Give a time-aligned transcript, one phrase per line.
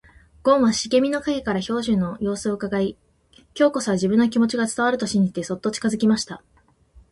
[0.41, 2.97] ごんは茂みの影から兵十の様子をうかがい、
[3.55, 6.41] 今日こそは自分の気持ちが伝わると信じてそっと近づきました。